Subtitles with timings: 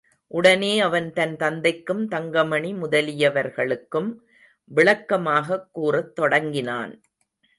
[0.27, 4.15] உடனே அவன் தன் தந்தைக்கும், தங்கமணி முதலியவர்களுக்கும்
[4.75, 7.01] விளக்கமாகக் கூறத் தொடங்கினான்.